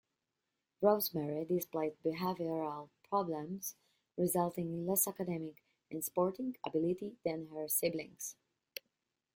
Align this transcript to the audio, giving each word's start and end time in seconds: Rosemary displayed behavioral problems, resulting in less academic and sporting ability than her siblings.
Rosemary 0.81 1.45
displayed 1.45 1.95
behavioral 2.03 2.89
problems, 3.07 3.75
resulting 4.17 4.73
in 4.73 4.87
less 4.87 5.07
academic 5.07 5.61
and 5.91 6.03
sporting 6.03 6.57
ability 6.65 7.17
than 7.23 7.49
her 7.49 7.67
siblings. 7.67 8.35